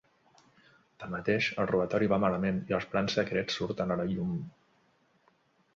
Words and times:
Tanmateix 1.03 1.49
el 1.63 1.69
robatori 1.73 2.09
va 2.15 2.19
malament, 2.25 2.59
i 2.73 2.77
els 2.79 2.89
plans 2.95 3.19
secrets 3.21 3.61
surten 3.61 3.95
a 3.97 4.01
la 4.03 4.11
llum. 4.15 4.35